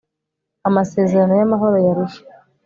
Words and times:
amasezerano 0.67 1.33
y'amahoro 1.35 1.75
y'arusha 1.85 2.21